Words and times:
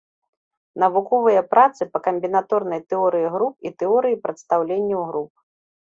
Навуковыя 0.83 1.41
працы 1.51 1.81
па 1.93 1.99
камбінаторнай 2.07 2.81
тэорыі 2.95 3.27
груп 3.37 3.55
і 3.71 3.73
тэорыі 3.85 4.19
прадстаўленняў 4.25 5.01
груп. 5.13 5.33